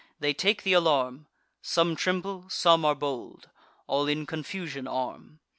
[0.19, 1.27] They take th' alarm:
[1.61, 3.51] Some tremble, some are bold;
[3.85, 5.41] all in confusion arm.